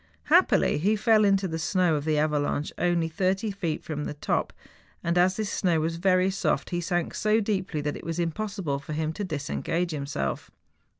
Happily 0.33 0.79
he 0.79 0.95
fell 0.95 1.23
into 1.23 1.47
the 1.47 1.59
snow 1.59 1.93
of 1.93 2.05
the 2.05 2.17
avalanche 2.17 2.73
only 2.79 3.07
thirty 3.07 3.51
feet 3.51 3.83
from 3.83 4.05
the 4.05 4.15
top, 4.15 4.51
and 5.03 5.15
as 5.15 5.35
this 5.35 5.51
snow 5.53 5.79
was 5.79 5.97
very 5.97 6.31
soft, 6.31 6.71
he 6.71 6.81
sank 6.81 7.13
so 7.13 7.39
deeply 7.39 7.81
that 7.81 7.95
it 7.95 8.03
was 8.03 8.17
impossible 8.17 8.79
for 8.79 8.93
him 8.93 9.13
to 9.13 9.23
disengage 9.23 9.91
himself. 9.91 10.49